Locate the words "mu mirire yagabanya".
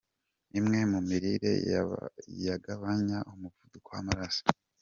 0.91-3.17